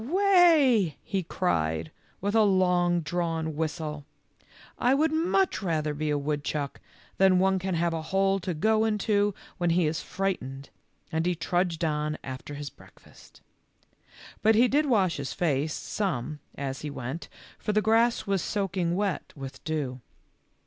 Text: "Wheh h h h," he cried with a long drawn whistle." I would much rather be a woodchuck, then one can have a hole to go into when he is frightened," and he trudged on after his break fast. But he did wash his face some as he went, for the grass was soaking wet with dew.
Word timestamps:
"Wheh 0.01 0.17
h 0.19 0.57
h 0.57 0.93
h," 0.93 0.97
he 1.03 1.21
cried 1.21 1.91
with 2.21 2.33
a 2.33 2.41
long 2.41 3.01
drawn 3.01 3.55
whistle." 3.55 4.07
I 4.79 4.95
would 4.95 5.11
much 5.11 5.61
rather 5.61 5.93
be 5.93 6.09
a 6.09 6.17
woodchuck, 6.17 6.79
then 7.19 7.37
one 7.37 7.59
can 7.59 7.75
have 7.75 7.93
a 7.93 8.01
hole 8.01 8.39
to 8.39 8.55
go 8.55 8.83
into 8.83 9.35
when 9.59 9.69
he 9.69 9.85
is 9.85 10.01
frightened," 10.01 10.71
and 11.11 11.27
he 11.27 11.35
trudged 11.35 11.85
on 11.85 12.17
after 12.23 12.55
his 12.55 12.71
break 12.71 12.99
fast. 12.99 13.41
But 14.41 14.55
he 14.55 14.67
did 14.67 14.87
wash 14.87 15.17
his 15.17 15.33
face 15.33 15.75
some 15.75 16.39
as 16.55 16.81
he 16.81 16.89
went, 16.89 17.29
for 17.59 17.71
the 17.71 17.79
grass 17.83 18.25
was 18.25 18.41
soaking 18.41 18.95
wet 18.95 19.31
with 19.35 19.63
dew. 19.63 20.01